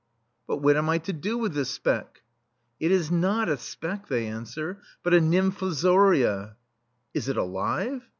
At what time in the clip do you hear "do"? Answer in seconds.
1.13-1.37